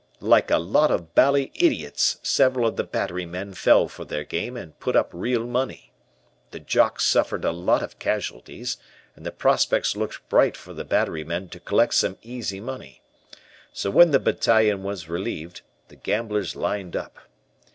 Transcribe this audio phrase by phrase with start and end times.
[0.23, 4.57] Like a lot of bally idiots several of the battery men fell for their game,
[4.57, 5.93] and put up real money.
[6.49, 8.77] The 'Jocks' suffered a lot of casualties,
[9.15, 13.03] and the prospects looked bright for the battery men to collect some easy money.
[13.73, 17.17] So when the battalion was relieved, the gamblers lined up.